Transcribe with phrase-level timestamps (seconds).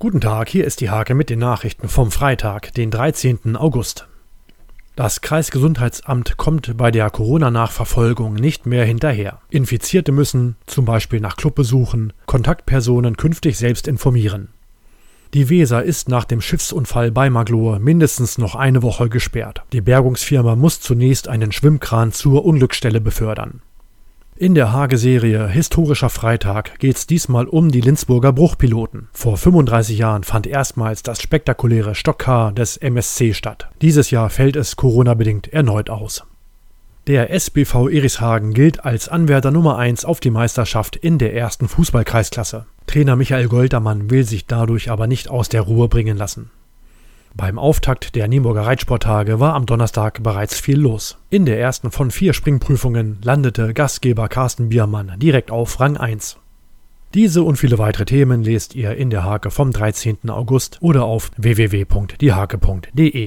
[0.00, 3.56] Guten Tag, hier ist die Hake mit den Nachrichten vom Freitag, den 13.
[3.56, 4.06] August.
[4.94, 9.40] Das Kreisgesundheitsamt kommt bei der Corona-Nachverfolgung nicht mehr hinterher.
[9.50, 14.50] Infizierte müssen, zum Beispiel nach Clubbesuchen, Kontaktpersonen künftig selbst informieren.
[15.34, 19.64] Die Weser ist nach dem Schiffsunfall bei Maglohe mindestens noch eine Woche gesperrt.
[19.72, 23.62] Die Bergungsfirma muss zunächst einen Schwimmkran zur Unglücksstelle befördern.
[24.40, 29.08] In der Hage-Serie Historischer Freitag geht's diesmal um die Linzburger Bruchpiloten.
[29.10, 33.68] Vor 35 Jahren fand erstmals das spektakuläre Stockcar des MSC statt.
[33.82, 36.22] Dieses Jahr fällt es Corona-bedingt erneut aus.
[37.08, 42.66] Der SBV Erishagen gilt als Anwärter Nummer 1 auf die Meisterschaft in der ersten Fußballkreisklasse.
[42.86, 46.52] Trainer Michael Goltermann will sich dadurch aber nicht aus der Ruhe bringen lassen.
[47.38, 51.18] Beim Auftakt der Nienburger Reitsporttage war am Donnerstag bereits viel los.
[51.30, 56.36] In der ersten von vier Springprüfungen landete Gastgeber Carsten Biermann direkt auf Rang 1.
[57.14, 60.28] Diese und viele weitere Themen lest ihr in der Hake vom 13.
[60.30, 63.26] August oder auf www.diehake.de.